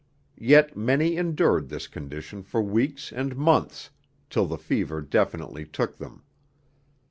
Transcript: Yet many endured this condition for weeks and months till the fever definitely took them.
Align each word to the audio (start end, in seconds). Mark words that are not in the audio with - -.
Yet 0.41 0.75
many 0.75 1.15
endured 1.15 1.69
this 1.69 1.85
condition 1.87 2.41
for 2.41 2.59
weeks 2.63 3.11
and 3.11 3.35
months 3.35 3.91
till 4.31 4.47
the 4.47 4.57
fever 4.57 4.99
definitely 5.01 5.63
took 5.63 5.97
them. 5.97 6.23